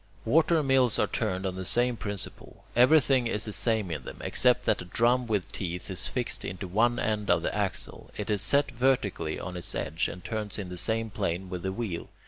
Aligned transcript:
Water 0.25 0.63
mills 0.63 0.97
are 0.97 1.05
turned 1.05 1.45
on 1.45 1.53
the 1.55 1.63
same 1.63 1.95
principle. 1.95 2.63
Everything 2.75 3.27
is 3.27 3.45
the 3.45 3.53
same 3.53 3.91
in 3.91 4.03
them, 4.03 4.17
except 4.21 4.65
that 4.65 4.81
a 4.81 4.85
drum 4.85 5.27
with 5.27 5.51
teeth 5.51 5.91
is 5.91 6.07
fixed 6.07 6.43
into 6.43 6.67
one 6.67 6.97
end 6.97 7.29
of 7.29 7.43
the 7.43 7.53
axle. 7.55 8.09
It 8.17 8.31
is 8.31 8.41
set 8.41 8.71
vertically 8.71 9.39
on 9.39 9.55
its 9.55 9.75
edge, 9.75 10.07
and 10.07 10.23
turns 10.23 10.57
in 10.57 10.69
the 10.69 10.75
same 10.77 11.11
plane 11.11 11.51
with 11.51 11.61
the 11.61 11.71
wheel. 11.71 12.09